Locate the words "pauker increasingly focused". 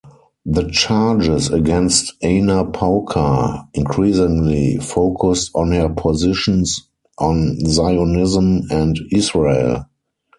2.65-5.51